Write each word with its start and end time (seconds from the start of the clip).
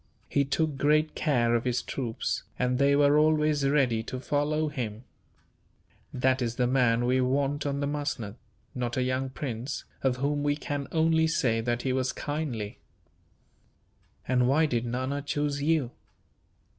He 0.27 0.45
took 0.45 0.77
great 0.77 1.13
care 1.13 1.53
of 1.53 1.63
his 1.63 1.83
troops, 1.83 2.41
and 2.57 2.79
they 2.79 2.95
were 2.95 3.19
always 3.19 3.67
ready 3.69 4.01
to 4.01 4.19
follow 4.19 4.67
him. 4.69 5.03
That 6.11 6.41
is 6.41 6.55
the 6.55 6.65
man 6.65 7.05
we 7.05 7.21
want 7.21 7.67
on 7.67 7.81
the 7.81 7.85
musnud; 7.85 8.33
not 8.73 8.97
a 8.97 9.03
young 9.03 9.29
prince, 9.29 9.83
of 10.01 10.17
whom 10.17 10.41
we 10.41 10.55
can 10.55 10.87
only 10.91 11.27
say 11.27 11.61
that 11.61 11.83
he 11.83 11.93
was 11.93 12.13
kindly. 12.13 12.79
"And 14.27 14.47
why 14.47 14.65
did 14.65 14.87
Nana 14.87 15.21
choose 15.21 15.61
you?" 15.61 15.91